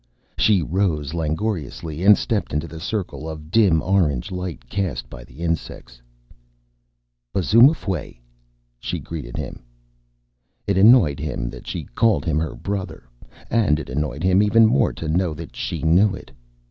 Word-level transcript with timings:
She 0.35 0.63
rose 0.63 1.13
langorously 1.13 2.03
and 2.03 2.17
stepped 2.17 2.53
into 2.53 2.67
the 2.67 2.79
circle 2.79 3.29
of 3.29 3.51
dim 3.51 3.83
orange 3.83 4.31
light 4.31 4.67
cast 4.67 5.07
by 5.11 5.23
the 5.23 5.41
insects. 5.41 6.01
"B'zhu, 7.35 7.61
m'fweh," 7.61 8.17
she 8.79 8.97
greeted 8.97 9.37
him. 9.37 9.61
It 10.65 10.75
annoyed 10.79 11.19
him 11.19 11.51
that 11.51 11.67
she 11.67 11.83
called 11.83 12.25
him 12.25 12.39
her 12.39 12.55
brother, 12.55 13.03
and 13.51 13.79
it 13.79 13.91
annoyed 13.91 14.23
him 14.23 14.41
even 14.41 14.65
more 14.65 14.91
to 14.91 15.07
know 15.07 15.35
that 15.35 15.55
she 15.55 15.83
knew 15.83 16.15
it. 16.15 16.31